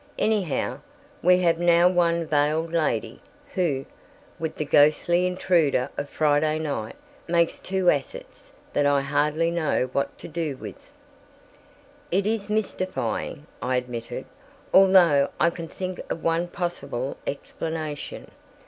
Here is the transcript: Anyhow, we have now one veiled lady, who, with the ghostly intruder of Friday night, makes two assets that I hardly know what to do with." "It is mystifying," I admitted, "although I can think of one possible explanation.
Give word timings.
Anyhow, 0.17 0.79
we 1.21 1.37
have 1.41 1.59
now 1.59 1.87
one 1.87 2.25
veiled 2.25 2.73
lady, 2.73 3.19
who, 3.53 3.85
with 4.39 4.55
the 4.55 4.65
ghostly 4.65 5.27
intruder 5.27 5.91
of 5.95 6.09
Friday 6.09 6.57
night, 6.57 6.95
makes 7.27 7.59
two 7.59 7.87
assets 7.91 8.51
that 8.73 8.87
I 8.87 9.01
hardly 9.01 9.51
know 9.51 9.91
what 9.93 10.17
to 10.17 10.27
do 10.27 10.57
with." 10.57 10.89
"It 12.09 12.25
is 12.25 12.49
mystifying," 12.49 13.45
I 13.61 13.75
admitted, 13.75 14.25
"although 14.73 15.29
I 15.39 15.51
can 15.51 15.67
think 15.67 16.01
of 16.09 16.23
one 16.23 16.47
possible 16.47 17.17
explanation. 17.27 18.31